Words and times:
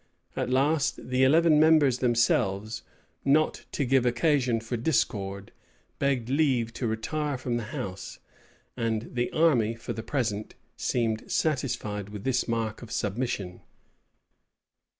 [v*] 0.33 0.41
At 0.41 0.49
last, 0.49 1.09
the 1.09 1.23
eleven 1.23 1.59
members 1.59 1.99
themselves, 1.99 2.81
not 3.23 3.65
to 3.73 3.85
give 3.85 4.03
occasion 4.03 4.59
for 4.59 4.75
discord, 4.75 5.51
begged 5.99 6.27
leave 6.27 6.73
to 6.73 6.87
retire 6.87 7.37
from 7.37 7.57
the 7.57 7.65
house; 7.65 8.17
and 8.75 9.11
the 9.13 9.29
army, 9.31 9.75
for 9.75 9.93
the 9.93 10.01
present, 10.01 10.55
seemed 10.75 11.31
satisfied 11.31 12.09
with 12.09 12.23
this 12.23 12.47
mark 12.47 12.81
of 12.81 12.91
submission. 12.91 13.61